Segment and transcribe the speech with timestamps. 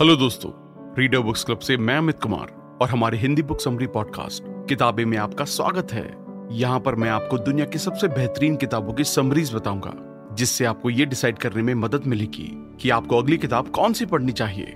[0.00, 0.50] Hello दोस्तों
[0.98, 2.50] reader books club से मैं अमित कुमार
[2.82, 6.04] और हमारे हिंदी बुक समरी पॉडकास्ट किताबें में आपका स्वागत है।
[6.52, 9.92] यहाँ पर मैं आपको दुनिया की सबसे बेहतरीन किताबों की समरीज बताऊँगा,
[10.34, 12.48] जिससे आपको ये डिसाइड करने में मदद मिलेगी
[12.80, 14.66] कि आपको अगली किताब कौन सी पढ़नी चाहिए।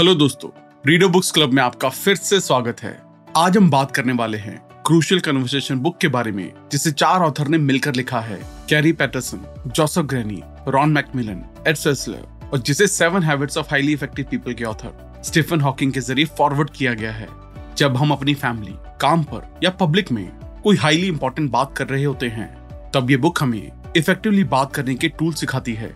[0.00, 0.50] हेलो दोस्तों
[0.86, 2.96] रीडर बुक्स क्लब में आपका फिर से स्वागत है।
[3.36, 7.48] आज हम बात करने वाले हैं क्रूशियल कन्वर्सेशन बुक के बारे में, जिसे चार ऑथर
[7.48, 13.22] ने मिलकर लिखा है Kerry Patterson Joseph Grenny Ron McMillan Ed Sesler और जिसे seven
[13.22, 17.28] habits of highly effective people के ऑथर स्टीफन हॉकिंग के ज़रिए फॉरवर्ड किया गया है।
[17.76, 20.28] जब हम अपनी फैमिली काम पर या पब्लिक में
[20.64, 22.48] कोई हाईली इंपॉर्टेंट बात कर रहे होते हैं,
[22.94, 25.92] तब ये बुक हमें इफेक्टिवली बात करने के टूल सिखाती है।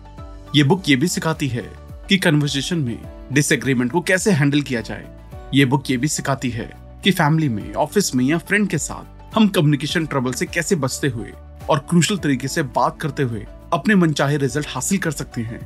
[0.55, 1.65] ये बुक ये भी सिखाती है
[2.09, 2.99] कि कन्वर्सेशन में
[3.33, 5.05] डिसएग्रीमेंट को कैसे हैंडल किया जाए।
[5.53, 6.69] ये बुक ये भी सिखाती है
[7.03, 11.07] कि फैमिली में ऑफ़िस में या फ्रेंड के साथ हम कम्युनिकेशन ट्रबल से कैसे बचते
[11.07, 11.31] हुए
[11.69, 15.59] और क्रूशल तरीके से बात करते हुए अपने मनचाहे रिज़ल्ट हासिल कर सकते हैं।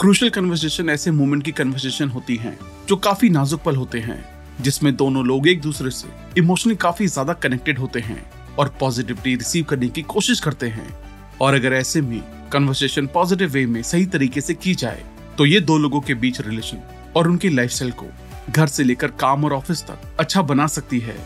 [0.00, 4.24] क्रूशल कन्वर्सेशन ऐसे मोमेंट की कन्वर्सेशन होती हैं, जो काफ़ी नाजुक पल होते हैं,
[4.60, 8.22] जिसमें दोनों लोग एक दूसरे से इमोशनली काफ़ी ज़्यादा कनेक्टेड होते हैं
[8.58, 10.88] और पॉजिटिविटी रिसीव करने की कोशिश करते हैं।
[11.40, 12.20] और अगर ऐसे में
[12.52, 15.02] कन्वर्सेशन पॉजिटिव वे में सही तरीके से की जाए
[15.38, 16.82] तो ये दो लोगों के बीच रिलेशन
[17.16, 18.06] और उनकी लाइफस्टाइल को
[18.50, 21.16] घर से लेकर काम और ऑफ़िस तक अच्छा बना सकती है।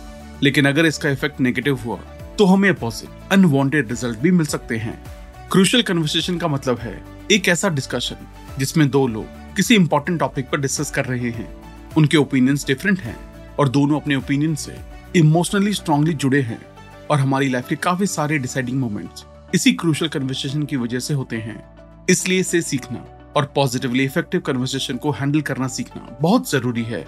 [0.43, 1.99] लेकिन अगर इसका इफ़ेक्ट नेगेटिव हुआ
[2.39, 5.03] तो हमें अपोजिट अनवांटेड रिज़ल्ट भी मिल सकते हैं।
[5.53, 6.93] क्रूशियल कन्वर्सेशन का मतलब है
[7.33, 8.17] एक ऐसा डिस्कशन
[8.59, 9.25] जिसमें दो लोग
[9.57, 11.47] किसी इंपॉर्टेंट टॉपिक पर डिस्कस कर रहे हैं।
[11.97, 13.17] उनके ओपिनियंस डिफरेंट हैं
[13.57, 14.77] और दोनों अपने ओपिनियन से
[15.17, 16.61] इमोशनली स्ट्रांगली जुड़े हैं
[17.11, 21.37] और हमारी लाइफ के काफ़ी सारे डिसाइडिंग मोमेंट्स इसी क्रूशियल कन्वर्सेशन की वजह से होते
[21.37, 21.61] हैं।
[22.11, 23.05] इसलिए इसे सीखना
[23.37, 27.05] और पॉजिटिवली इफ़ेक्टिव कन्वर्सेशन को हैंडल करना सीखना बहुत ज़रूरी है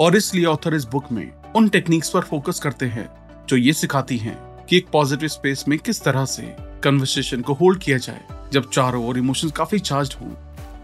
[0.00, 3.08] और इसलिए ऑथर इस बुक में उन टेक्निक्स पर फोकस करते हैं
[3.48, 7.78] जो ये सिखाती हैं कि एक पॉजिटिव स्पेस में किस तरह से कन्वर्सेशन को होल्ड
[7.78, 8.20] किया जाए,
[8.52, 10.30] जब चारों ओर इमोशंस काफ़ी चार्ज हों,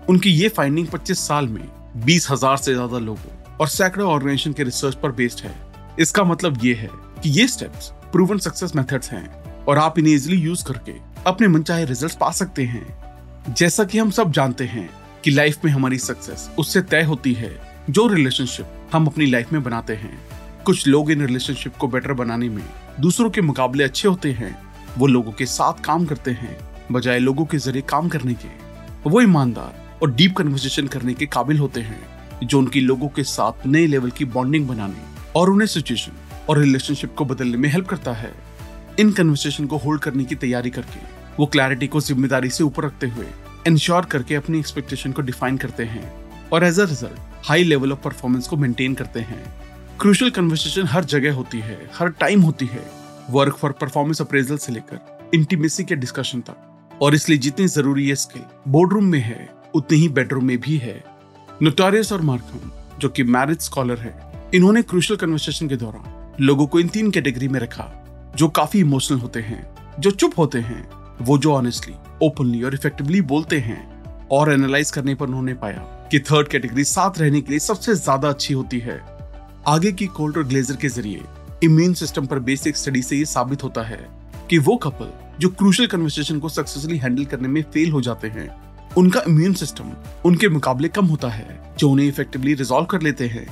[0.08, 1.64] उनकी ये फाइंडिंग 25 साल में
[1.96, 5.54] बीस हज़ार से ज़्यादा लोगों और सैकड़ों ऑर्गेनाइजेशन के रिसर्च पर बेस्ड है।
[6.00, 6.90] इसका मतलब ये है
[7.22, 10.92] कि ये स्टेप्स प्रूवन सक्सेस मेथड्स हैं और आप इन्हें इजिली यूज़ करके
[11.26, 14.88] अपने मनचाहे रिजल्ट्स पा सकते हैं। जैसा कि हम सब जानते हैं
[15.24, 17.50] कि लाइफ में हमारी सक्सेस उससे तय होती है
[17.90, 20.18] जो रिलेशनशिप हम अपनी लाइफ में बनाते हैं।
[20.64, 22.62] कुछ लोग इन रिलेशनशिप को बेटर बनाने में
[23.00, 24.54] दूसरों के मुकाबले अच्छे होते हैं
[24.98, 26.56] वो लोगों के साथ काम करते हैं,
[26.92, 28.48] बजाय लोगों के ज़रिए काम करने के।
[29.06, 32.00] वो ईमानदार और डीप कन्वर्सेशन करने के काबिल होते हैं,
[32.42, 36.12] जो उनकी लोगों के साथ नए लेवल की बॉन्डिंग बनाने और उन्हें सिचुएशन
[36.48, 38.32] और रिलेशनशिप को बदलने में हेल्प करता है।
[39.00, 41.00] इन कन्वर्सेशन को होल्ड करने की तैयारी करके,
[41.38, 43.26] वो क्लैरिटी को ज़िम्मेदारी से ऊपर रखते हुए
[43.66, 46.12] इंश्योर करके अपनी एक्सपेक्टेशन को डिफाइन करते हैं
[46.52, 49.42] और as a result high level of performance को मेंटेन करते हैं।
[50.00, 52.84] क्रूशल कन्वर्सेशन हर जगह होती है, हर टाइम होती है।
[53.30, 58.14] वर्क फॉर परफॉर्मेंस अप्रेजल से लेकर इंटीमेसी के डिस्कशन तक। और इसलिए जितनी ज़रूरी है
[58.14, 61.02] स्किल बोर्ड रूम में है, उतनी ही बेडरूम में भी है।
[61.62, 64.14] नोटारियस और मार्कम जो कि मैरिज स्कॉलर है,
[64.54, 67.90] इन्होंने क्रूशल कन्वर्सेशन के दौरान लोगों को इन तीन कैटेगरी में रखा,
[68.36, 69.66] जो काफ़ी इमोशनल होते हैं,
[70.00, 70.88] जो चुप होते हैं,
[71.20, 73.80] वो जो ऑनेस्टली ओपनली और इफेक्टिवली बोलते हैं,
[74.28, 75.78] और एनालाइज करने पर उन्होंने पाया
[76.10, 79.00] कि थर्ड कैटेगरी साथ रहने के लिए सबसे ज़्यादा अच्छी होती है।
[79.68, 81.22] आगे की कोल्ड और ग्लेजर के ज़रिए
[81.64, 83.98] इम्यून सिस्टम पर बेसिक स्टडी से ये साबित होता है
[84.50, 88.48] कि वो कपल जो क्रूशल कन्वर्सेशन को सक्सेसफुली हैंडल करने में फेल हो जाते हैं,
[88.96, 89.92] उनका इम्यून सिस्टम
[90.24, 93.46] उनके मुकाबले कम होता है, जो उन्हें इफेक्टिवली रिजोल्व कर लेते हैं।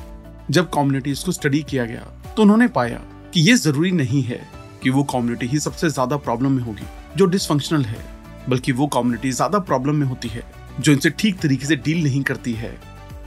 [0.50, 2.06] जब कम्युनिटीज को स्टडी किया गया
[2.37, 3.00] तो उन्होंने पाया
[3.34, 4.41] कि ये ज़रूरी नहीं है
[4.82, 8.04] कि वो कम्युनिटी ही सबसे ज़्यादा प्रॉब्लम में होगी, जो डिसफंक्शनल है,
[8.48, 10.44] बल्कि वो कम्युनिटी ज़्यादा प्रॉब्लम में होती है,
[10.81, 12.76] जो इनसे ठीक तरीके से डील नहीं करती है।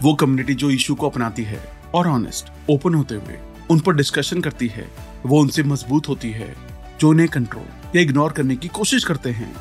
[0.03, 1.61] वो कम्युनिटी जो इशू को अपनाती है
[1.95, 3.39] और ऑनेस्ट ओपन होते हुए
[3.69, 4.87] उन पर डिस्कशन करती है।
[5.25, 6.55] वो उनसे मज़बूत होती है,
[6.99, 9.55] जो उन्हें कंट्रोल या इग्नोर करने की कोशिश करते हैं।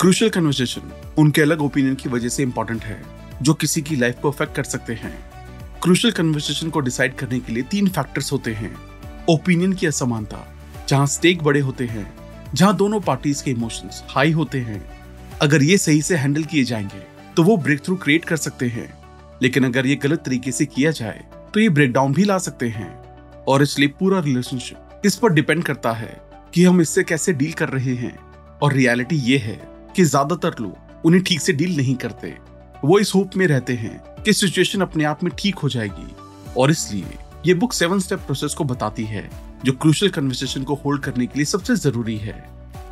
[0.00, 3.02] क्रूशल कन्वर्सेशन उनके अलग ओपिनियन की वजह से इंपॉर्टेंट है,
[3.42, 5.14] जो किसी की लाइफ को अफेक्ट कर सकते हैं।
[5.82, 8.76] क्रूशल कन्वर्सेशन को डिसाइड करने के लिए तीन फैक्टर्स होते हैं।
[9.28, 10.54] ओपिनियन की असमानता,
[10.88, 12.14] जहाँ स्टेक बड़े होते हैं,
[12.54, 14.84] जहाँ दोनों पार्टीज़ के इमोशंस हाई होते हैं।
[15.42, 17.02] अगर ये सही से हैंडल किए जाएँगे
[17.36, 18.94] तो वो ब्रेक थ्रू क्रिएट कर सकते हैं।
[19.42, 21.24] लेकिन अगर ये गलत तरीके से किया जाए
[21.54, 23.03] तो ये ब्रेकडाउन भी ला सकते हैं।
[23.48, 26.16] और इसलिए पूरा रिलेशनशिप इस पर डिपेंड करता है
[26.54, 28.16] कि हम इससे कैसे डील कर रहे हैं।
[28.62, 29.58] और रियलिटी ये है
[29.96, 32.34] कि ज़्यादातर लोग उन्हें ठीक से डील नहीं करते।
[32.84, 36.14] वो इस होप में रहते हैं कि सिचुएशन अपने आप में ठीक हो जाएगी।
[36.56, 39.28] और इसलिए ये बुक सेवन स्टेप प्रोसेस को बताती है
[39.64, 42.42] जो क्रूशल कन्वर्सेशन को होल्ड करने के लिए सबसे ज़रूरी है।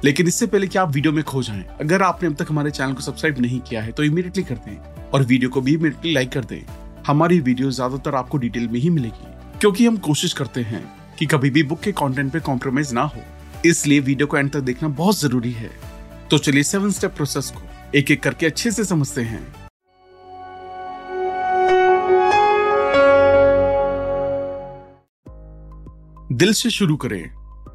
[0.05, 2.93] लेकिन इससे पहले कि आप वीडियो में खो जाएँ, अगर आपने अब तक हमारे चैनल
[2.93, 6.31] को सब्सक्राइब नहीं किया है तो इमीडिएटली कर दें। और वीडियो को भी इमीडिएटली लाइक
[6.33, 6.63] कर दें।
[7.07, 9.32] हमारी वीडियो ज़्यादातर आपको डिटेल में ही मिलेगी।
[9.63, 13.23] क्योंकि हम कोशिश करते हैं कि कभी भी बुक के कंटेंट पे कॉम्प्रोमाइज ना हो।
[13.67, 15.71] इसलिए वीडियो को एंड तक देखना बहुत ज़रूरी है।
[16.31, 17.63] तो चलिए सेवन स्टेप प्रोसेस को
[17.95, 19.55] एक एक करके अच्छे से समझते हैं।
[26.33, 27.31] दिल से शुरू करें।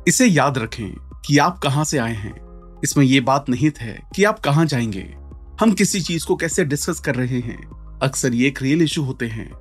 [0.07, 2.35] इसे याद रखें कि आप कहाँ से आए हैं।
[2.83, 5.15] इसमें यह बात निहित है कि आप कहाँ जाएँगे।
[5.61, 7.67] हम किसी चीज़ को कैसे डिस्कस कर रहे हैं।
[8.03, 9.51] अक्सर ये एक रियल इशू होते हैं।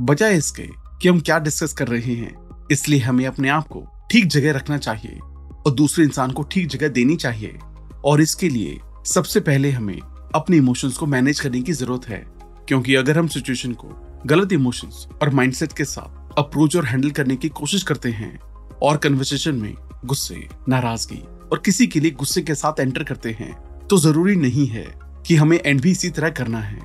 [0.00, 2.34] बजाय इसके कि हम क्या डिस्कस कर रहे हैं।
[2.72, 6.88] इसलिए हमें अपने आप को ठीक जगह रखना चाहिए और दूसरे इंसान को ठीक जगह
[6.88, 7.58] देनी चाहिए।
[8.04, 9.98] और इसके लिए सबसे पहले हमें
[10.34, 12.24] अपने इमोशंस को मैनेज करने की ज़रूरत है।
[12.68, 13.88] क्योंकि अगर हम सिचुएशन को
[14.26, 18.38] गलत इमोशंस और माइंडसेट के साथ अप्रोच और हैंडल करने की कोशिश करते हैं
[18.82, 21.22] और कन्वर्सेशन में गुस्से, नाराज़गी
[21.52, 23.52] और किसी के लिए गुस्से के साथ एंटर करते हैं
[23.90, 24.86] तो ज़रूरी नहीं है
[25.26, 26.80] कि हमें एंड भी इसी तरह करना है।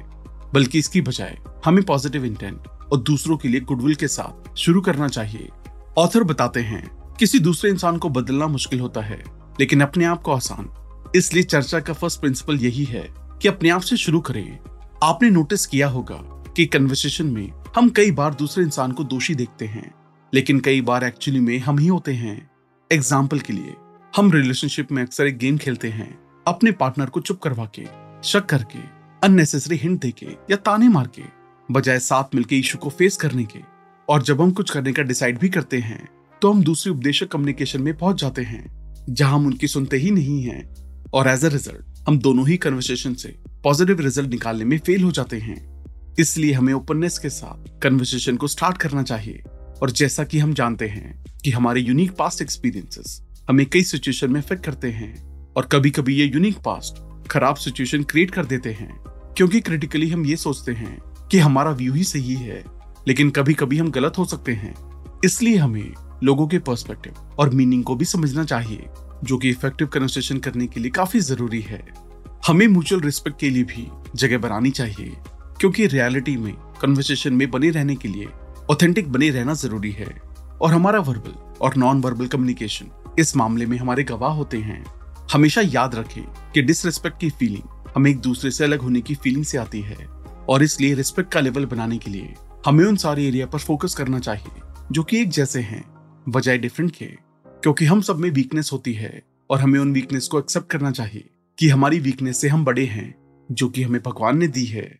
[0.54, 5.08] बल्कि इसकी बजाय हमें पॉजिटिव इंटेंट और दूसरों के लिए गुडविल के साथ शुरू करना
[5.08, 5.50] चाहिए।
[5.98, 6.90] ऑथर बताते हैं,
[7.20, 9.24] किसी दूसरे इंसान को बदलना मुश्किल होता है,
[9.60, 10.70] लेकिन अपने आप को आसान।
[11.16, 13.08] इसलिए चर्चा का फ़र्स्ट प्रिंसिपल यही है
[13.42, 14.60] कि अपने आप से शुरू करें।
[15.04, 16.18] आपने नोटिस किया होगा
[16.56, 19.94] कि कन्वर्सेशन में हम कई बार दूसरे इंसान को दोषी देखते हैं,
[20.34, 22.50] लेकिन कई बार एक्चुअली में हम ही होते हैं।
[22.92, 23.76] एग्ज़ाम्पल के लिए,
[24.14, 27.86] हम रिलेशनशिप में अक्सर एक गेम खेलते हैं, अपने पार्टनर को चुप करवा के,
[28.24, 28.80] शक करके
[29.22, 31.24] अननेसेसरी हिंट देके या ताने मार के।
[31.72, 33.60] बजाय साथ मिलकर इशू को फेस करने के।
[34.08, 36.08] और जब हम कुछ करने का डिसाइड भी करते हैं
[36.42, 40.42] तो हम दूसरे उपदेशक कम्युनिकेशन में पहुँच जाते हैं, जहाँ हम उनकी सुनते ही नहीं
[40.44, 40.64] हैं।
[41.14, 45.12] और एज अ रिज़ल्ट हम दोनों ही कन्वर्सेशन से पॉजिटिव रिज़ल्ट निकालने में फेल हो
[45.12, 45.60] जाते हैं।
[46.20, 49.44] इसलिए हमें ओपननेस के साथ कन्वर्सेशन को स्टार्ट करना चाहिए।
[49.82, 54.40] और जैसा कि हम जानते हैं कि हमारे यूनिक पास्ट एक्सपीरियंसेस हमें कई सिचुएशन में
[54.40, 55.14] इफ़ेक्ट करते हैं।
[55.54, 58.94] और कभी कभी ये यूनिक पास्ट खराब सिचुएशन क्रिएट कर देते हैं,
[59.38, 60.98] क्योंकि क्रिटिकली हम ये सोचते हैं
[61.31, 62.63] कि हमारा व्यू ही सही है,
[63.07, 64.74] लेकिन कभी कभी हम गलत हो सकते हैं।
[65.25, 65.94] इसलिए हमें
[66.24, 68.86] लोगों के पर्सपेक्टिव और मीनिंग को भी समझना चाहिए,
[69.24, 71.94] जो कि इफ़ेक्टिव कन्वर्सेशन करने के लिए काफ़ी ज़रूरी है।
[72.48, 75.18] हमें म्यूचुअल रिस्पेक्ट के लिए भी जगह बनानी चाहिए,
[75.60, 78.27] क्योंकि रियलिटी में कन्वर्सेशन में बने रहने के लिए
[78.72, 80.22] ऑथेंटिक बने रहना ज़रूरी है।
[80.62, 84.86] और हमारा वर्बल और नॉन वर्बल कम्युनिकेशन इस मामले में हमारे गवाह होते हैं।
[85.34, 89.45] हमेशा याद रखें कि डिसरिस्पेक्ट की फीलिंग हमें एक दूसरे से अलग होने की फीलिंग
[89.45, 92.34] से आती है। और इसलिए रिस्पेक्ट का लेवल बनाने के लिए
[92.66, 94.62] हमें उन सारे एरिया पर फोकस करना चाहिए,
[94.92, 95.84] जो कि एक जैसे हैं,
[96.30, 97.06] बजाय डिफरेंट के,
[97.46, 101.30] क्योंकि हम सब में वीकनेस होती है और हमें उन वीकनेस को एक्सेप्ट करना चाहिए
[101.58, 103.16] कि हमारी वीकनेस से हम बड़े हैं,
[103.52, 105.00] जो कि हमें भगवान ने दी है।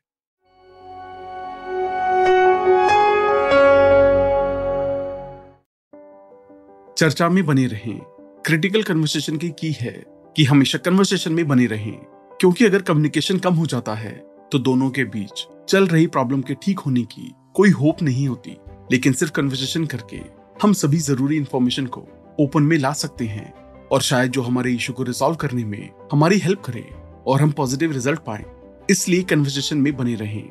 [6.98, 8.00] चर्चा में बने रहें।
[8.46, 10.04] क्रिटिकल कन्वर्सेशन की की है
[10.36, 11.94] कि हमेशा कन्वर्सेशन में बने रहें,
[12.40, 16.54] क्योंकि अगर कम्युनिकेशन कम हो जाता है तो दोनों के बीच चल रही प्रॉब्लम के
[16.54, 18.58] ठीक होने की कोई होप नहीं होती।
[18.92, 20.20] लेकिन सिर्फ़ कन्वर्सेशन करके
[20.62, 22.08] हम सभी ज़रूरी इंफॉर्मेशन को
[22.40, 23.54] ओपन में ला सकते हैं
[23.92, 26.86] और शायद जो हमारे इशू को रिजॉल्व करने में हमारी हेल्प करे
[27.28, 28.46] और हम पॉजिटिव रिज़ल्ट पाए,
[28.90, 30.50] इसलिए कन्वर्सेशन में बने रहें।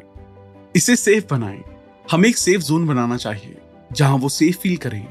[0.77, 1.63] इसे सेफ़ बनाएँ।
[2.11, 3.57] हमें एक सेफ़ जोन बनाना चाहिए,
[3.93, 5.07] जहाँ वो सेफ़ फील करें,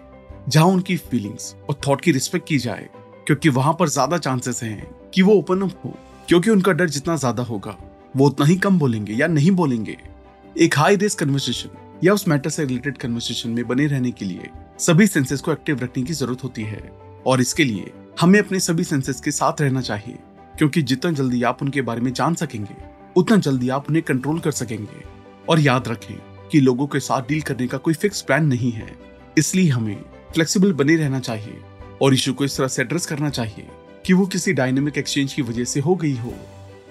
[0.49, 2.89] जहाँ उनकी फीलिंग्स और थॉट की रिस्पेक्ट की जाए,
[3.27, 5.93] क्योंकि वहाँ पर ज़्यादा चांसेस हैं कि वो ओपन अप हो,
[6.27, 7.77] क्योंकि उनका डर जितना ज़्यादा होगा।
[8.15, 9.97] वो उतना ही कम बोलेंगे या नहीं बोलेंगे।
[10.57, 14.49] एक हाई रिस्क कन्वर्सेशन या उस मैटर से रिलेटेड कन्वर्सेशन में बने रहने के लिए
[14.79, 16.81] सभी सेंसेस को एक्टिव रखने की ज़रूरत होती है।
[17.27, 17.91] और इसके लिए
[18.21, 20.17] हमें अपने सभी सेंसेस के साथ रहना चाहिए,
[20.57, 22.75] क्योंकि जितना जल्दी आप उनके बारे में जान सकेंगे,
[23.17, 25.03] उतना जल्दी आप उन्हें कंट्रोल कर सकेंगे।
[25.49, 26.15] और याद रखें
[26.51, 28.97] कि लोगों के साथ डील करने का कोई फिक्स प्लान नहीं है।
[29.37, 30.01] इसलिए हमें
[30.33, 31.61] फ्लेक्सिबल बने रहना चाहिए
[32.01, 33.67] और इशू को इस तरह से एड्रेस करना चाहिए
[34.05, 36.33] कि वो किसी डायनेमिक एक्सचेंज की वजह से हो गई हो।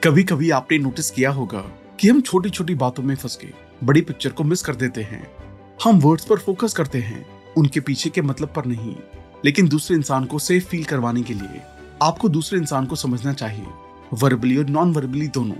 [0.05, 1.61] कभी कभी आपने नोटिस किया होगा
[2.01, 3.47] कि हम छोटी छोटी बातों में फंस के
[3.85, 5.31] बड़ी पिक्चर को मिस कर देते हैं।
[5.85, 7.27] हम वर्ड्स पर फोकस करते हैं,
[7.57, 8.95] उनके पीछे के मतलब पर नहीं,
[9.45, 11.61] लेकिन दूसरे इंसान को सेफ़ फील करवाने के लिए
[12.03, 13.67] आपको दूसरे इंसान को समझना चाहिए
[14.13, 15.57] वर्बली और नॉन वर्बली दोनों।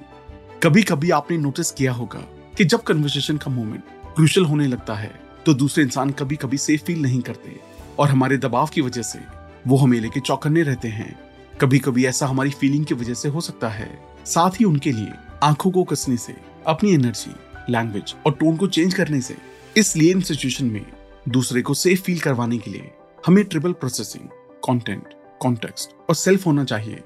[0.63, 2.25] कभी कभी आपने नोटिस किया होगा
[2.57, 5.13] कि जब कन्वर्सेशन का मोमेंट क्रूशल होने लगता है
[5.47, 7.61] तो दूसरे इंसान कभी कभी सेफ़ फील नहीं करते
[7.99, 9.19] और हमारे दबाव की वजह से
[9.67, 11.19] वो हमें लेके चौकन्ने रहते हैं।
[11.61, 15.13] कभी कभी ऐसा हमारी फीलिंग की वजह से हो सकता है। साथ ही उनके लिए
[15.43, 16.35] आँखों को कसने से,
[16.67, 17.35] अपनी एनर्जी
[17.73, 19.37] लैंग्वेज और टोन को चेंज करने से,
[19.77, 20.85] इसलिए इन सिचुएशन में
[21.29, 22.91] दूसरे को सेफ़ फील करवाने के लिए
[23.27, 24.29] हमें ट्रिपल प्रोसेसिंग
[24.65, 27.03] कंटेंट कॉन्टेक्स्ट और सेल्फ होना चाहिए।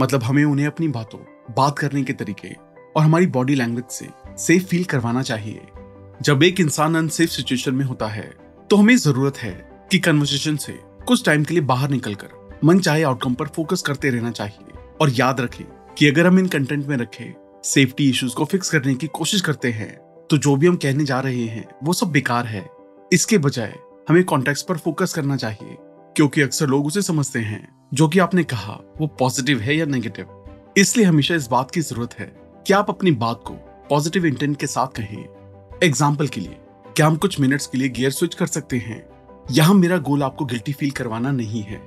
[0.00, 1.18] मतलब हमें उन्हें अपनी बातों,
[1.56, 2.52] बात करने के तरीके
[2.96, 5.60] और हमारी बॉडी लैंग्वेज से सेफ़ फील करवाना चाहिए।
[6.22, 8.32] जब एक इंसान अनसेफ सिचुएशन में होता है
[8.70, 9.52] तो हमें ज़रूरत है
[9.90, 10.72] कि कन्वर्सेशन से
[11.06, 15.10] कुछ टाइम के लिए बाहर निकलकर मन चाहे आउटकम पर फोकस करते रहना चाहिए और
[15.10, 15.64] याद रखें
[15.96, 17.32] कि अगर हम इन कंटेंट में रखे
[17.64, 19.92] सेफ्टी इश्यूज़ को फिक्स करने की कोशिश करते हैं
[20.30, 22.64] तो जो भी हम कहने जा रहे हैं, वो सब बेकार है।
[23.12, 23.74] इसके बजाय,
[24.08, 25.76] हमें कॉन्टेक्स्ट पर फोकस करना चाहिए,
[26.16, 30.72] क्योंकि अक्सर लोग उसे समझते हैं, जो कि आपने कहा, वो पॉजिटिव है या नेगेटिव
[30.78, 32.26] इसलिए हमेशा इस बात की ज़रूरत है
[32.66, 33.54] कि आप अपनी बात को
[33.90, 35.24] पॉजिटिव इंटेंट के साथ कहें।
[35.82, 39.04] एग्ज़ाम्पल के लिए, क्या हम कुछ मिनट्स के लिए गियर स्विच कर सकते हैं?
[39.50, 41.82] यहाँ मेरा गोल आपको गिल्टी फील करवाना नहीं है।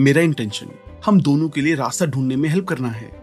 [0.00, 0.70] मेरा इंटेंशन
[1.06, 3.19] हम दोनों के लिए रास्ता ढूँढने में हेल्प करना है।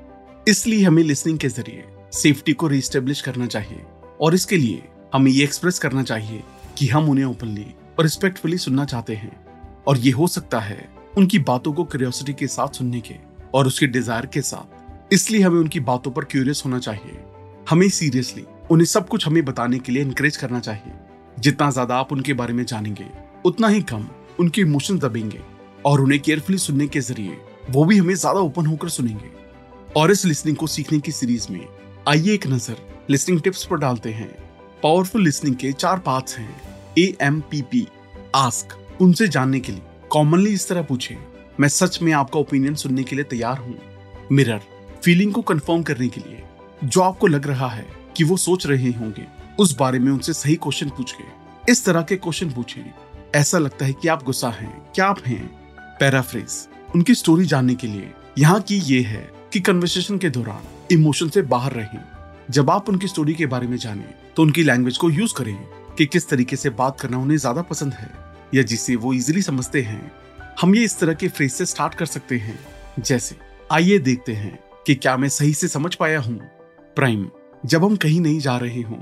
[0.47, 3.81] इसलिए हमें लिसनिंग के ज़रिए सेफ्टी को रिस्टेब्लिश करना चाहिए
[4.21, 6.43] और इसके लिए हमें ये एक्सप्रेस करना चाहिए
[6.77, 7.65] कि हम उन्हें ओपनली
[7.99, 9.31] और रिस्पेक्टफुली सुनना चाहते हैं।
[9.87, 10.87] और ये हो सकता है
[11.17, 13.15] उनकी बातों को क्यूरियोसिटी के साथ सुनने के
[13.53, 17.19] और उसके डिज़ायर के साथ। इसलिए हमें उनकी बातों पर क्यूरियस होना चाहिए।
[17.69, 20.93] हमें सीरियसली उन्हें सब कुछ हमें बताने के लिए इनकरेज करना चाहिए।
[21.39, 23.05] जितना ज़्यादा आप उनके बारे में जानेंगे,
[23.45, 24.07] उतना ही कम
[24.39, 25.41] उनके इमोशन दबेंगे
[25.85, 27.37] और उन्हें केयरफुली सुनने के ज़रिए
[27.69, 29.35] वो भी हमें ज़्यादा ओपन होकर सुनेंगे।
[29.95, 31.67] और इस लिसनिंग को सीखने की सीरीज़ में,
[32.07, 32.77] आइए एक नज़र
[33.09, 34.29] लिसनिंग टिप्स पर डालते हैं।
[34.83, 36.61] पावरफुल लिसनिंग के चार पार्ट्स हैं।
[36.97, 37.87] A M P P
[38.35, 41.17] ask उनसे जानने के लिए। कॉमनली इस तरह पूछे,
[41.59, 43.77] मैं सच में आपका ओपिनियन सुनने के लिए तैयार हूँ।
[44.31, 44.61] मिरर
[45.03, 46.43] फीलिंग को कंफर्म करने के लिए।
[46.83, 47.85] जो आपको लग रहा है
[48.17, 49.25] कि वो सोच रहे होंगे,
[49.59, 51.23] उस बारे में उनसे सही क्वेश्चन पूछे।
[51.71, 52.85] इस तरह के क्वेश्चन पूछे।
[53.35, 55.45] ऐसा लगता है कि आप गुस्सा हैं, क्या आप हैं?
[55.99, 61.29] पैराफ्रेज उनकी स्टोरी जानने के लिए। यहाँ की ये है कि कन्वर्सेशन के दौरान इमोशन
[61.29, 61.99] से बाहर रहें।
[62.51, 65.55] जब आप उनकी स्टोरी के बारे में जाने तो उनकी लैंग्वेज को यूज़ करें
[65.97, 68.09] कि किस तरीके से बात करना उन्हें ज़्यादा पसंद है,
[68.55, 70.11] या जिसे वो इजिली समझते हैं।
[70.61, 72.57] हम ये इस तरह के फ्रेज से स्टार्ट कर सकते हैं।
[72.99, 73.35] जैसे,
[73.71, 76.37] आइए देखते हैं कि क्या मैं सही से समझ पाया हूँ।
[76.95, 77.27] प्राइम
[77.65, 78.97] जब हम कहीं नहीं जा रहे हों,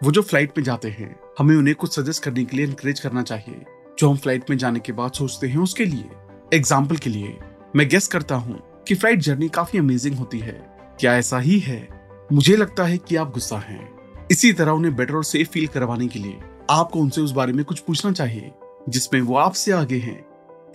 [0.00, 3.22] वो जो फ़्लाइट में जाते हैं, हमें उन्हें कुछ सजेस्ट करने के लिए इंकरेज करना
[3.22, 3.64] चाहिए।
[3.98, 6.08] जो हम फ़्लाइट में जाने के बाद सोचते हैं उसके लिए
[6.54, 7.36] एग्ज़ाम्पल के लिए,
[7.76, 10.52] मैं गेस करता हूँ कि फ़्लाइट जर्नी काफ़ी अमेजिंग होती है।
[11.00, 11.88] क्या ऐसा ही है?
[12.32, 13.88] मुझे लगता है कि आप गुस्सा हैं।
[14.30, 16.38] इसी तरह उन्हें बेटर और सेफ़ फील करवाने के लिए
[16.70, 18.50] आपको उनसे उस बारे में कुछ पूछना चाहिए,
[18.88, 20.24] जिसमें वो आपसे आगे हैं।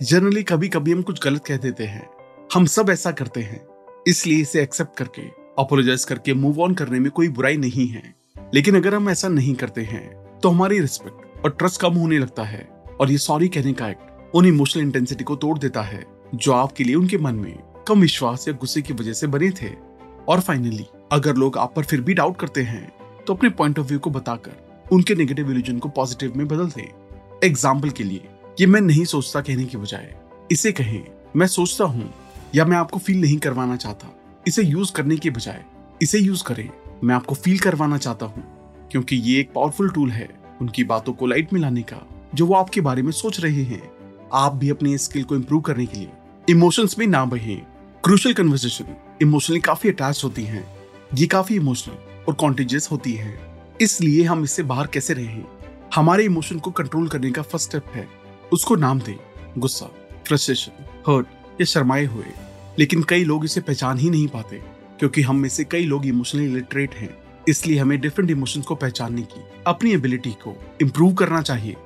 [0.02, 2.08] जनरली कभी कभी हम कुछ गलत कह देते हैं।
[2.54, 3.60] हम सब ऐसा करते हैं।
[4.08, 5.22] इसलिए इसे एक्सेप्ट करके
[5.58, 8.14] अपोलोजाइज करके मूव ऑन करने में कोई बुराई नहीं है।
[8.54, 10.08] लेकिन अगर हम ऐसा नहीं करते हैं
[10.40, 12.68] तो हमारी रिस्पेक्ट और ट्रस्ट कम होने लगता है।
[13.00, 16.04] और ये सॉरी कहने का एक्ट उन इमोशनल इंटेंसिटी को तोड़ देता है,
[16.34, 19.70] जो आपके लिए उनके मन में कम विश्वास या गुस्से की वजह से बने थे।
[20.28, 22.88] और फाइनली अगर लोग आप पर फिर भी डाउट करते हैं
[23.26, 27.44] तो अपने पॉइंट ऑफ़ व्यू को बताकर उनके नेगेटिव इल्यूजन को पॉजिटिव में बदल दें।
[27.44, 28.28] एग्ज़ाम्पल के लिए,
[28.60, 30.14] ये मैं नहीं सोचता कहने की बजाय,
[30.52, 31.02] इसे कहें,
[31.36, 32.12] मैं सोचता हूँ,
[32.54, 34.08] या मैं आपको फील नहीं करवाना चाहता,
[34.46, 35.64] इसे यूज़ करने के बजाय,
[36.02, 36.68] इसे यूज़ करें,
[37.04, 38.44] मैं आपको फील करवाना चाहता हूँ,
[38.92, 40.28] क्योंकि ये एक पावरफुल टूल है
[40.60, 43.82] उनकी बातों को लाइट में लाने का, जो वो आपके बारे में सोच रहे हैं।
[44.32, 46.10] आप भी अपने स्किल को इम्प्रूव करने के लिए
[46.48, 47.60] इमोशंस में ना बहे।
[48.04, 50.64] क्रूशल कन्वर्सेशन इमोशनली काफ़ी अटैच होती हैं।
[51.14, 53.32] ये काफ़ी इमोशनल और कॉन्टेजियस होती है।
[53.80, 55.42] इसलिए हम इससे बाहर कैसे रहे
[55.94, 58.06] हमारे इमोशन को कंट्रोल करने का फ़र्स्ट स्टेप है।
[58.52, 59.14] उसको नाम दें
[59.58, 59.86] गुस्सा
[60.26, 62.24] फ्रस्ट्रेशन हर्ट या शर्माए हुए।
[62.78, 64.60] लेकिन कई लोग इसे पहचान ही नहीं पाते,
[64.98, 67.08] क्योंकि हम में से कई लोग इमोशनली लिटरेट हैं।
[67.48, 71.76] इसलिए हमें डिफरेंट इमोशन को पहचानने की, अपनी एबिलिटी को इम्प्रूव करना चाहिए।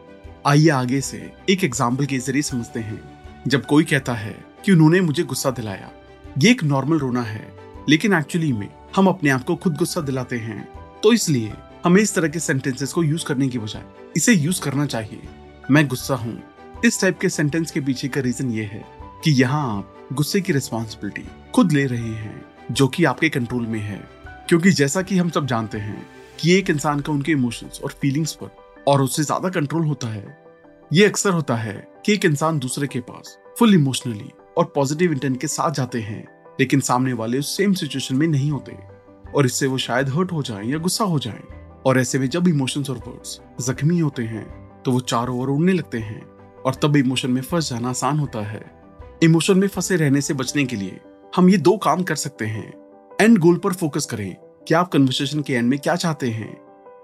[0.46, 3.00] आइए आगे से एक एग्ज़ाम्पल के ज़रिए समझते हैं।
[3.48, 5.90] जब कोई कहता है कि उन्होंने मुझे गुस्सा दिलाया
[6.38, 7.56] ये एक नॉर्मल रोना है,
[7.88, 10.68] लेकिन एक्चुअली में हम अपने आप को खुद गुस्सा दिलाते हैं।
[11.02, 11.52] तो इसलिए
[11.84, 13.82] हमें इस तरह के सेंटेंसेस को यूज़ करने की बजाय
[14.16, 15.28] इसे यूज़ करना चाहिए।
[15.70, 16.38] मैं गुस्सा हूँ।
[16.84, 18.84] इस टाइप के सेंटेंस के पीछे का रीजन ये है
[19.24, 23.80] कि यहाँ आप गुस्से की रिस्पॉन्सिबिलिटी खुद ले रहे हैं, जो कि आपके कंट्रोल में
[23.80, 23.98] है।
[24.48, 26.06] क्योंकि जैसा कि हम सब जानते हैं
[26.40, 30.38] कि एक इंसान का उनके इमोशंस और फीलिंग्स पर और उससे ज़्यादा कंट्रोल होता है।
[30.92, 35.40] ये अक्सर होता है कि एक इंसान दूसरे के पास फुल इमोशनली और पॉजिटिव इंटेंट
[35.40, 36.26] के साथ जाते हैं,
[36.60, 38.76] लेकिन सामने वाले उस सेम सिचुएशन में नहीं होते।
[39.34, 41.42] और इससे वो शायद हर्ट हो जाएँ या गुस्सा हो जाएँ।
[41.86, 45.72] और ऐसे में जब इमोशंस और वर्ड्स जख्मी होते हैं तो वो चारों ओर उड़ने
[45.72, 46.26] लगते हैं।
[46.66, 48.82] और तब इमोशन में फंस जाना आसान होता है।
[49.22, 51.00] इमोशन में फंसे रहने से बचने के लिए
[51.36, 52.72] हम ये दो काम कर सकते हैं।
[53.20, 54.36] एंड गोल पर फोकस करें,
[54.68, 56.56] कि आप कन्वर्सेशन के एंड में क्या चाहते हैं।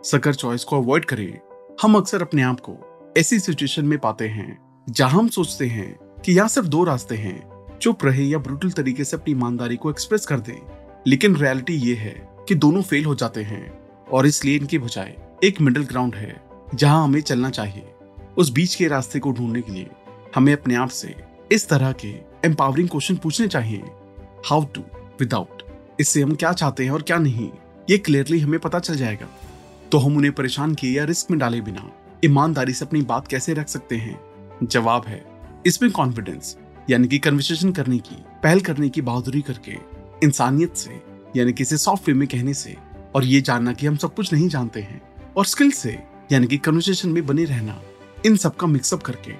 [0.04, 1.38] सकर चॉइस को अवॉइड करें।
[1.82, 2.76] हम अक्सर अपने आप को
[3.18, 4.58] ऐसी सिचुएशन में पाते हैं,
[4.90, 9.04] जहाँ हम सोचते हैं कि यहाँ सिर्फ़ दो रास्ते हैं। चुप रहे या ब्रूटल तरीके
[9.04, 10.60] से अपनी ईमानदारी को एक्सप्रेस कर दें।
[11.06, 13.78] लेकिन रियलिटी ये है कि दोनों फेल हो जाते हैं।
[14.12, 16.42] और इसलिए इनके बजाय एक मिडिल ग्राउंड है,
[16.74, 17.86] जहाँ हमें चलना चाहिए।
[18.36, 19.90] उस बीच के रास्ते को ढूँढने के लिए
[20.34, 21.14] हमें अपने आप से
[21.52, 22.08] इस तरह के
[22.44, 23.82] एम्पावरिंग क्वेश्चन पूछने चाहिए।
[24.46, 24.80] हाउ टू
[25.20, 25.62] विदाउट
[26.00, 27.50] इससे हम क्या चाहते हैं और क्या नहीं,
[27.90, 29.28] ये क्लियरली हमें पता चल जाएगा।
[29.92, 31.90] तो हम उन्हें परेशान किए या रिस्क में डाले बिना
[32.24, 34.20] ईमानदारी से अपनी बात कैसे रख सकते हैं?
[34.62, 35.33] जवाब है
[35.66, 36.56] इसमें कॉन्फिडेंस
[36.90, 39.72] यानी कि कन्वर्सेशन करने की, पहल करने की बहादुरी करके,
[40.24, 41.00] इंसानियत से,
[41.36, 42.76] यानी कि इसे सॉफ्ट वे में कहने से,
[43.14, 45.02] और ये जानना कि हम सब कुछ नहीं जानते हैं,
[45.36, 45.98] और स्किल से,
[46.32, 47.80] यानी कि कन्वर्सेशन में बने रहना,
[48.26, 49.32] इन सब का मिक्सअप करके,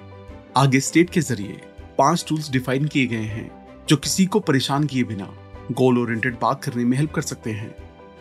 [0.57, 1.61] आगे स्टेट के ज़रिए
[1.97, 3.51] पाँच टूल्स डिफाइन किए गए हैं,
[3.89, 5.33] जो किसी को परेशान किए बिना
[5.71, 7.75] गोल ओरिएंटेड बात करने में हेल्प कर सकते हैं।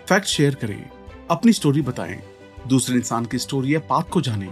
[0.09, 0.91] फैक्ट शेयर करें,
[1.31, 2.23] अपनी स्टोरी बताएँ,
[2.67, 4.49] दूसरे इंसान की स्टोरी या पाथ को जानें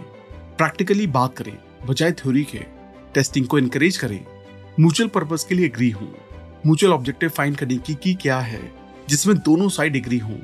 [0.59, 2.82] प्रैक्टिकली बात करें, बजाय थ्योरी के
[3.15, 4.25] टेस्टिंग को इनकरेज करें।
[4.81, 6.15] म्यूचुअल पर्पज के लिए एग्री हूँ।
[6.67, 8.73] म्यूचुअल ऑब्जेक्टिव फाइंड करने की की क्या है,
[9.09, 10.39] जिसमें दोनों साइड एग्री हों।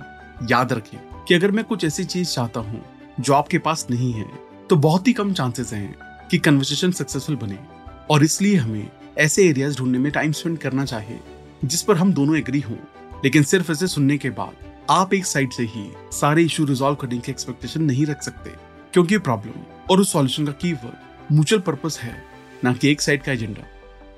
[0.50, 0.98] याद रखें
[1.28, 2.84] कि अगर मैं कुछ ऐसी चीज़ चाहता हूँ,
[3.20, 4.26] जो आपके पास नहीं है
[4.70, 5.94] तो बहुत ही कम चांसेस हैं
[6.30, 7.58] कि कन्वर्सेशन सक्सेसफुल बने।
[8.10, 11.20] और इसलिए हमें ऐसे एरियाज़ ढूँढने में टाइम स्पेंड करना चाहिए,
[11.64, 12.76] जिस पर हम दोनों एग्री हों।
[13.24, 14.56] लेकिन सिर्फ़ ऐसे सुनने के बाद,
[14.90, 18.50] आप एक साइड से ही सारे इशू रिजॉल्व करने की एक्सपेक्टेशन नहीं रख सकते,
[18.92, 22.27] क्योंकि प्रॉब्लम और उस सॉल्यूशन का कीवर्ड म्यूचुअल पर्पस है।
[22.64, 23.66] ना कि एक साइड का एजेंडा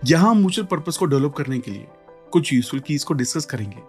[0.07, 1.87] यहाँ म्यूचुअल पर्पज को डेवलप करने के लिए
[2.33, 3.81] कुछ यूजफुल कीज को डिस्कस करेंगे।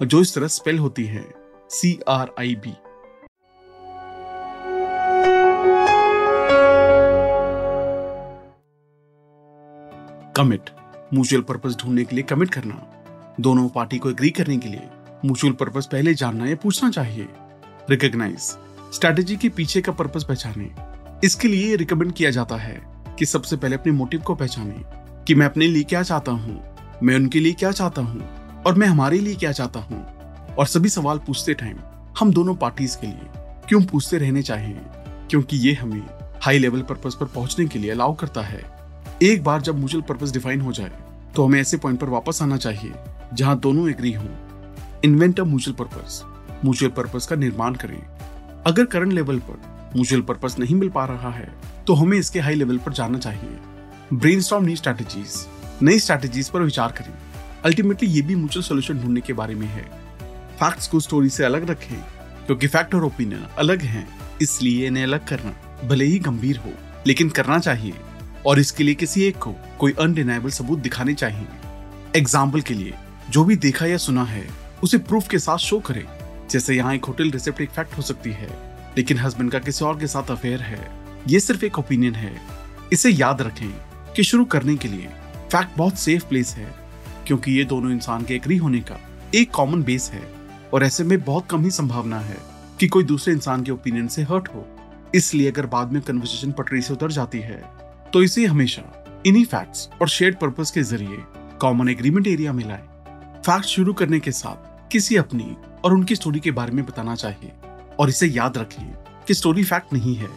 [0.00, 1.24] और जो इस तरह स्पेल होती है
[1.70, 2.74] C R I B
[10.36, 10.70] commit
[11.14, 12.74] mutual purpose ढूँढने के लिए कमिट करना।
[13.40, 14.88] दोनों पार्टी को एग्री करने के लिए
[15.24, 17.28] म्यूचुअल पर्पज पहले जानना या पूछना चाहिए।
[17.90, 18.40] रिकॉग्नाइज
[18.94, 20.70] स्ट्रेटेजी के पीछे का पर्पज पहचाने।
[21.26, 22.91] इसके लिए रिकमेंड किया जाता है।
[23.22, 26.54] कि सबसे पहले अपने मोटिव को पहचाने कि मैं अपने लिए क्या चाहता हूँ,
[27.02, 30.88] मैं उनके लिए क्या चाहता हूँ और मैं हमारे लिए क्या चाहता हूँ। और सभी
[30.88, 31.76] सवाल पूछते टाइम
[32.18, 33.28] हम दोनों पार्टीज़ के लिए
[33.68, 34.80] क्यों पूछते रहने चाहिए?
[35.30, 36.02] क्योंकि ये हमें
[36.42, 38.62] हाई लेवल पर्पस पर पहुँचने के लिए अलाउ करता है।
[39.22, 40.92] एक बार जब म्यूचुअल पर्पस डिफाइन हो जाए
[41.34, 42.92] तो हमें ऐसे पॉइंट पर वापस आना चाहिए
[43.34, 44.28] जहाँ दोनों एग्री हों।
[45.04, 46.22] Invent a mutual purpose
[46.64, 48.00] mutual purpose का निर्माण करें।
[48.66, 51.52] अगर करंट लेवल पर म्यूचुअल पर्पस नहीं मिल पा रहा है
[51.86, 53.58] तो हमें इसके हाई लेवल पर जाना चाहिए।
[54.12, 55.34] ब्रेन नई स्ट्रैटेजीज
[55.82, 57.12] नई स्ट्रैटेजीज पर विचार करें।
[57.64, 59.82] अल्टीमेटली ये भी म्यूचुअल सोल्यूशन ढूँढने के बारे में है।
[60.58, 61.96] फैक्ट्स को स्टोरी से अलग रखें,
[62.46, 64.06] क्योंकि फैक्ट और ओपिनियन अलग हैं,
[64.42, 66.72] इसलिए इन्हें अलग करना भले ही गंभीर हो,
[67.06, 67.94] लेकिन करना चाहिए।
[68.46, 71.46] और इसके लिए किसी एक को कोई अनडिनाइबल सबूत दिखाने चाहिए।
[72.16, 72.94] एग्ज़ाम्पल के लिए,
[73.30, 74.46] जो भी देखा या सुना है,
[74.82, 76.04] उसे प्रूफ के साथ शो करें।
[76.50, 78.48] जैसे यहाँ एक होटल रिसेप्ट एक फैक्ट हो सकती है।
[78.96, 80.90] लेकिन हस्बैंड का किसी और के साथ अफेयर है,
[81.28, 82.32] ये सिर्फ़ एक ओपिनियन है।
[82.92, 83.70] इसे याद रखें
[84.16, 85.08] कि शुरू करने के लिए
[85.52, 86.74] फैक्ट बहुत सेफ़ प्लेस है,
[87.26, 88.98] क्योंकि ये दोनों इंसान के एग्री होने का
[89.34, 90.22] एक कॉमन बेस है।
[90.74, 92.36] और ऐसे में बहुत कम ही संभावना है
[92.80, 94.66] कि कोई दूसरे इंसान के ओपिनियन से हर्ट हो।
[95.14, 97.62] इसलिए अगर बाद में कन्वर्सेशन पटरी से उतर जाती है
[98.12, 98.82] तो इसे हमेशा
[99.26, 101.16] इन्हीं फैक्ट्स और शेयर्ड पर्पस के ज़रिए
[101.60, 102.82] कॉमन एग्रीमेंट एरिया में लाए।
[103.46, 107.52] फैक्ट शुरू करने के साथ किसी अपनी और उनकी स्टोरी के बारे में बताना चाहिए।
[108.02, 108.86] और इसे याद रखें
[109.26, 110.28] कि स्टोरी फैक्ट नहीं है,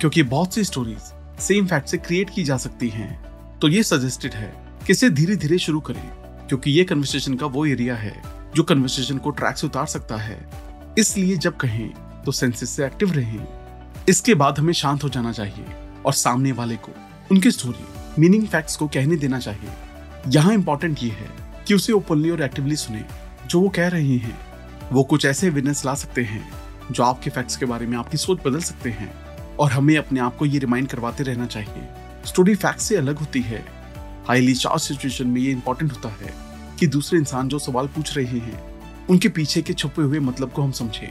[0.00, 4.34] क्योंकि बहुत सी स्टोरीज सेम फैक्ट से क्रिएट की जा सकती हैं। तो ये सजेस्टेड
[4.34, 4.52] है
[4.86, 6.08] कि इसे धीरे धीरे शुरू करें,
[6.48, 8.22] क्योंकि ये कन्वर्सेशन का वो एरिया है
[8.54, 10.38] जो कन्वर्सेशन को ट्रैक से उतार सकता है।
[10.98, 11.90] इसलिए जब कहें
[12.24, 13.46] तो सेंसेस से एक्टिव रहें।
[14.08, 15.64] इसके बाद हमें शांत हो जाना चाहिए
[16.06, 16.92] और सामने वाले को,
[17.30, 19.70] उनकी स्टोरी मीनिंग फैक्ट्स को कहने देना चाहिए।
[20.28, 21.28] यहाँ इंपॉर्टेंट ये है
[21.68, 23.04] कि उसे ओपनली और एक्टिवली सुने,
[23.46, 24.38] जो वो कह रहे हैं।
[24.92, 26.42] वो कुछ ऐसे एविडेंस ला सकते हैं
[26.90, 29.12] जो आपके फैक्ट्स के बारे में आपकी सोच बदल सकते हैं।
[29.56, 31.88] और हमें अपने आप को ये रिमाइंड करवाते रहना चाहिए।
[32.26, 33.64] स्टोरी फैक्ट से अलग होती है।
[34.26, 36.32] हाईली चार्ज सिचुएशन में ये इंपॉर्टेंट होता है
[36.78, 38.62] कि दूसरे इंसान जो सवाल पूछ रहे हैं,
[39.10, 41.08] उनके पीछे के छुपे हुए मतलब को हम समझें।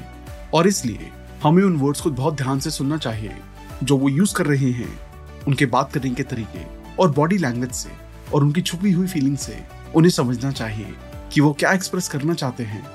[0.54, 1.10] और इसलिए
[1.44, 3.36] हमें उन वर्ड्स को बहुत ध्यान से सुनना चाहिए,
[3.84, 5.00] जो वो यूज़ कर रहे हैं,
[5.48, 6.64] उनके बात करने के तरीके
[6.96, 7.90] और बॉडी लैंग्वेज से
[8.34, 9.60] और उनकी छुपी हुई फीलिंग से
[9.96, 10.94] उन्हें समझना चाहिए
[11.34, 12.86] कि वो क्या एक्सप्रेस करना चाहते हैं।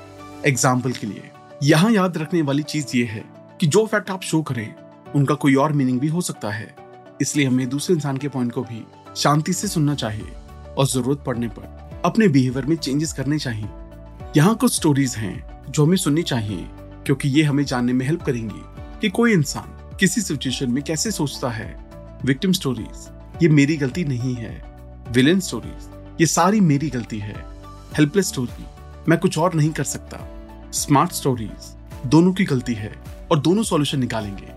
[0.45, 1.31] एग्ज़ाम्पल के लिए
[1.65, 3.23] यहाँ याद रखने वाली चीज़ ये है
[3.59, 4.73] कि जो फैक्ट आप शो करें,
[5.15, 6.75] उनका कोई और मीनिंग भी हो सकता है।
[7.21, 8.83] इसलिए हमें दूसरे इंसान के पॉइंट को भी
[9.17, 10.33] शांति से सुनना चाहिए
[10.77, 13.69] और ज़रूरत पड़ने पर अपने बिहेवियर में चेंजेस करने चाहिए।
[14.37, 16.67] यहाँ कुछ स्टोरीज हैं जो हमें सुननी चाहिए,
[17.05, 18.61] क्योंकि ये हमें जानने में हेल्प करेंगी
[19.01, 21.73] कि कोई इंसान किसी सिचुएशन में कैसे सोचता है।
[22.25, 23.09] विक्टिम स्टोरीज,
[23.43, 24.53] ये मेरी गलती नहीं है।
[25.11, 25.89] विलेन स्टोरीज,
[26.21, 27.35] ये सारी मेरी गलती है।
[27.97, 28.65] हेल्पलेस स्टोरी,
[29.09, 30.25] मैं कुछ और नहीं कर सकता।
[30.75, 32.91] स्मार्ट स्टोरीज दोनों की गलती है
[33.31, 34.47] और दोनों सॉल्यूशन निकालेंगे।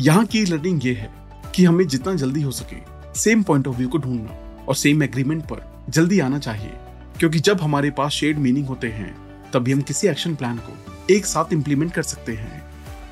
[0.00, 1.10] यहाँ की लर्निंग ये है
[1.54, 2.76] कि हमें जितना जल्दी हो सके
[3.20, 6.72] सेम पॉइंट ऑफ़ व्यू को ढूंढना और सेम एग्रीमेंट पर जल्दी आना चाहिए।
[7.18, 9.14] क्योंकि जब हमारे पास शेड मीनिंग होते हैं,
[9.52, 12.62] तभी हम किसी एक्शन प्लान को एक साथ इम्प्लीमेंट कर सकते हैं।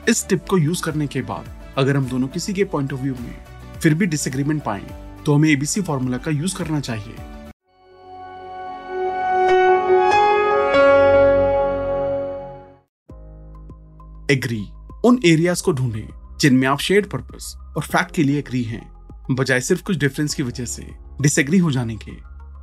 [0.08, 3.14] इस टिप को यूज़ करने के बाद अगर हम दोनों किसी के पॉइंट ऑफ़ व्यू
[3.14, 3.34] में
[3.80, 4.82] फिर भी डिसएग्रीमेंट पाए
[5.26, 7.14] तो हमें एबीसी फॉर्मूला का यूज़ करना चाहिए।
[14.30, 14.60] एग्री
[15.04, 18.90] उन एरियाज़ को ढूंढें जिनमें आप शेयर्ड पर्पस और फैक्ट के लिए एग्री हैं,
[19.30, 20.86] बजाय सिर्फ़ कुछ डिफरेंस की वजह से
[21.20, 22.12] डिसएग्री हो जाने के।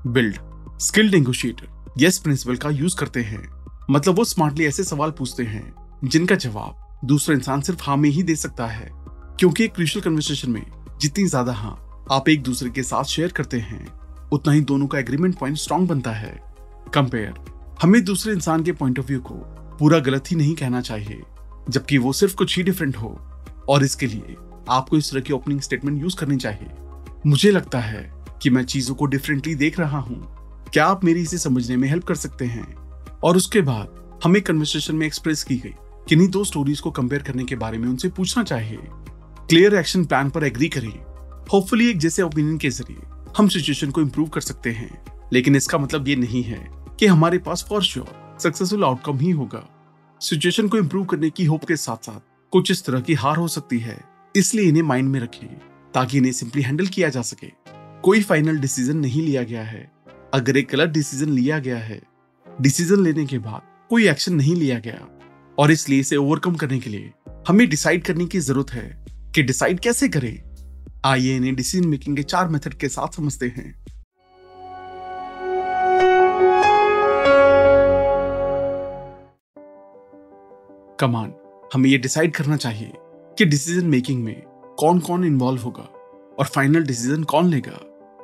[0.09, 0.37] Build
[0.79, 3.43] skilled negotiator yes principle का यूज़ करते हैं।
[3.91, 5.73] मतलब वो स्मार्टली ऐसे सवाल पूछते हैं,
[6.03, 8.89] जिनका जवाब दूसरा इंसान सिर्फ़ हाँ में ही दे सकता है।
[9.39, 10.65] क्योंकि एक क्रिशियल कन्वर्सेशन में
[11.01, 13.85] जितनी ज़्यादा हाँ आप एक दूसरे के साथ शेयर करते हैं,
[14.29, 16.39] उतना ही दोनों का एग्रीमेंट पॉइंट स्ट्रॉन्ग बनता है।
[16.93, 17.33] कंपेयर
[17.81, 19.35] हमें दूसरे इंसान के पॉइंट ऑफ़ व्यू को
[19.79, 21.21] पूरा गलत ही नहीं कहना चाहिए।
[21.69, 23.19] जबकि वो सिर्फ़ कुछ ही डिफरेंट हो।
[23.69, 24.35] और इसके लिए
[24.69, 26.67] आपको इस तरह की ओपनिंग स्टेटमेंट यूज़ करनी चाहिए।
[27.27, 30.35] मुझे लगता है कि मैं चीज़ों को डिफरेंटली देख रहा हूँ।
[30.73, 32.73] क्या आप मेरी इसे समझने में हेल्प कर सकते हैं?
[33.23, 35.73] और उसके बाद हमें कन्वर्सेशन में एक्सप्रेस की गई
[36.09, 38.79] किन्हीं दो स्टोरीज को कंपेयर करने के बारे में उनसे पूछना चाहिए।
[39.49, 40.99] क्लियर एक्शन प्लान पर एग्री करें
[41.53, 42.97] होपफुली एक जैसे ओपिनियन के ज़रिए
[43.37, 47.37] हम सिचुएशन को इम्प्रूव कर सकते हैं। लेकिन इसका मतलब ये नहीं है कि हमारे
[47.37, 49.74] पास फॉर श्योर सक्सेसफुल आउटकम ही होगा।
[50.21, 52.21] सिचुएशन को इम्प्रूव करने की होप के साथ साथ
[52.53, 53.97] कुछ इस तरह की हार हो सकती है।
[54.35, 55.47] इसलिए इन्हें माइंड में रखें
[55.93, 57.47] ताकि इन्हें सिंपली हैंडल किया जा सके।
[58.01, 59.91] कोई फाइनल डिसीज़न नहीं लिया गया है।
[60.33, 62.01] अगर एक गलत डिसीज़न लिया गया है
[62.61, 65.07] डिसीज़न लेने के बाद कोई एक्शन नहीं लिया गया।
[65.57, 67.11] और इसलिए इसे ओवरकम करने के लिए
[67.47, 70.41] हमें डिसाइड करने की ज़रूरत है कि डिसाइड कैसे करें।
[71.05, 73.73] आइए इन्हें डिसीज़न मेकिंग के चार मेथड के साथ समझते हैं।
[80.99, 81.33] कमांड।
[81.73, 82.91] हमें यह डिसाइड करना चाहिए
[83.37, 84.41] कि डिसीज़न मेकिंग में
[84.79, 85.87] कौन कौन इन्वॉल्व होगा
[86.39, 87.79] और फाइनल डिसीज़न कौन लेगा।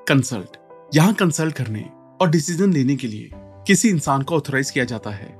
[0.07, 0.57] कंसल्ट
[0.95, 1.85] यहाँ कंसल्ट करने
[2.21, 3.29] और डिसीज़न लेने के लिए
[3.67, 5.35] किसी इंसान को ऑथोराइज किया जाता है।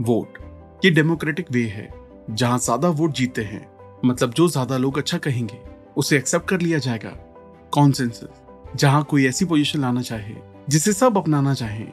[0.00, 0.38] वोट
[0.84, 1.88] ये डेमोक्रेटिक वे है।
[2.30, 3.66] जहाँ ज़्यादा वोट जीतते हैं
[4.04, 5.58] मतलब जो ज़्यादा लोग अच्छा कहेंगे,
[5.96, 7.10] उसे एक्सेप्ट कर लिया जाएगा।
[7.72, 10.34] कॉन्सेंसस जहाँ कोई ऐसी पोजीशन लाना चाहे,
[10.68, 11.86] जिसे सब अपनाना चाहे।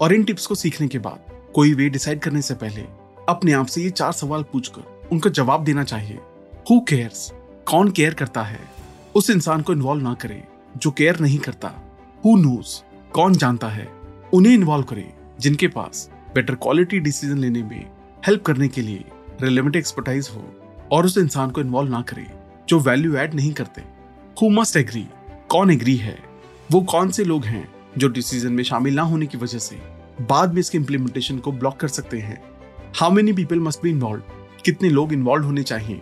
[0.00, 2.82] और इन टिप्स को सीखने के बाद कोई वे डिसाइड करने से पहले
[3.28, 6.18] अपने आप से ये चार सवाल पूछकर उनका जवाब देना चाहिए।
[6.70, 7.32] हु केयर्स
[7.66, 8.60] कौन केयर करता है?
[9.14, 10.44] उस इंसान को इन्वॉल्व ना करे,
[10.76, 11.68] जो केयर नहीं करता।
[12.24, 13.88] हु नोज़ कौन जानता है?
[14.34, 17.90] उन्हें इन्वॉल्व करे, जिनके पास बेटर क्वालिटी डिसीज़न लेने में
[18.26, 19.04] हेल्प करने के लिए
[19.42, 20.60] रिलेवेंट एक्सपर्टाइज हो।
[20.92, 22.26] और उस इंसान को इन्वॉल्व ना करे,
[22.68, 23.82] जो वैल्यू ऐड नहीं करते।
[24.42, 25.08] हु मस्ट एग्री
[25.48, 26.18] कौन एग्री है?
[26.70, 29.76] वो कौन से लोग हैं, जो डिसीज़न में शामिल ना होने की वजह से
[30.20, 32.47] बाद में इसके इम्प्लीमेंटेशन को ब्लॉक कर सकते हैं?
[32.96, 34.22] How many people must be involve
[34.64, 36.00] कितने लोग इन्वॉल्व होने चाहिए?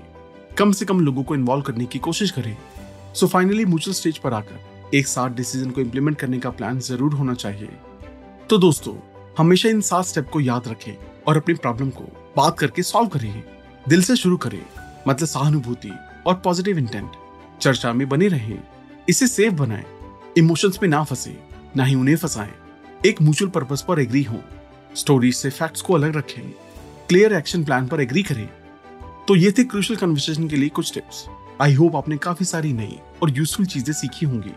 [0.58, 2.56] कम से कम लोगों को इन्वॉल्व करने की कोशिश करें।
[3.14, 7.14] सो फाइनली म्यूचुअल स्टेज पर आकर एक साथ डिसीज़न को इम्प्लीमेंट करने का प्लान ज़रूर
[7.14, 7.68] होना चाहिए।
[8.50, 8.94] तो दोस्तों,
[9.38, 10.92] हमेशा इन सात स्टेप को याद रखें
[11.28, 12.04] और अपनी प्रॉब्लम को
[12.36, 13.42] बात करके सॉल्व करिए
[13.88, 14.62] दिल से शुरू करें
[15.08, 15.92] मतलब सहानुभूति
[16.26, 17.10] और पॉजिटिव इंटेंट
[17.60, 18.58] चर्चा में बने रहें,
[19.08, 19.84] इसे सेफ़ बनाएँ।
[20.38, 21.38] इमोशंस में ना फंसे,
[21.76, 22.54] ना ही उन्हें फंसाएँ।
[23.06, 24.40] एक म्यूचुअल पर्पस पर एग्री हो।
[24.96, 26.65] स्टोरीज से फैक्ट्स को अलग रखें।
[27.08, 28.46] क्लियर एक्शन प्लान पर एग्री करें।
[29.28, 31.24] तो ये थे क्रूशल कन्वर्सेशन के लिए कुछ टिप्स
[31.60, 34.50] आई होप आपने काफ़ी सारी नई और यूजफुल चीज़ें सीखी होंगी।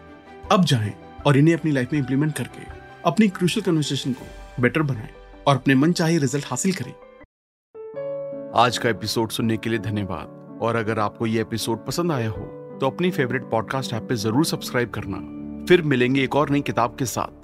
[0.52, 0.94] अब जाएँ
[1.28, 2.66] और इन्हें अपनी लाइफ में इंप्लीमेंट करके
[3.06, 5.10] अपनी क्रूशल कन्वर्सेशन को बेटर बनाएँ
[5.48, 6.92] और अपने मन चाहे रिज़ल्ट हासिल करें।
[8.58, 12.46] आज का एपिसोड सुनने के लिए धन्यवाद। और अगर आपको ये एपिसोड पसंद आया हो
[12.80, 15.18] तो अपनी फेवरेट पॉडकास्ट ऐप पे ज़रूर सब्सक्राइब करना।
[15.66, 17.39] फिर मिलेंगे एक और नई किताब के साथ।